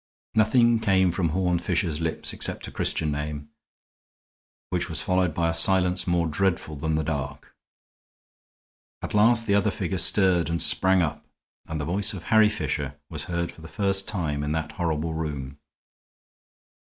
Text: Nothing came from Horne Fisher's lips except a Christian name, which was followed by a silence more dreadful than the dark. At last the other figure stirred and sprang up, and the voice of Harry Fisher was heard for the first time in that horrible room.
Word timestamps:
Nothing 0.33 0.79
came 0.79 1.11
from 1.11 1.29
Horne 1.29 1.59
Fisher's 1.59 2.01
lips 2.01 2.33
except 2.33 2.67
a 2.67 2.71
Christian 2.71 3.11
name, 3.11 3.51
which 4.71 4.89
was 4.89 4.99
followed 4.99 5.31
by 5.35 5.47
a 5.47 5.53
silence 5.53 6.07
more 6.07 6.25
dreadful 6.25 6.75
than 6.75 6.95
the 6.95 7.03
dark. 7.03 7.53
At 9.03 9.13
last 9.13 9.45
the 9.45 9.53
other 9.53 9.69
figure 9.69 9.99
stirred 9.99 10.49
and 10.49 10.59
sprang 10.59 11.03
up, 11.03 11.27
and 11.67 11.79
the 11.79 11.85
voice 11.85 12.15
of 12.15 12.23
Harry 12.23 12.49
Fisher 12.49 12.99
was 13.11 13.25
heard 13.25 13.51
for 13.51 13.61
the 13.61 13.67
first 13.67 14.07
time 14.07 14.41
in 14.41 14.53
that 14.53 14.71
horrible 14.71 15.13
room. 15.13 15.59